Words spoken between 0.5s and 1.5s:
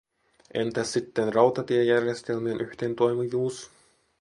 Entäs sitten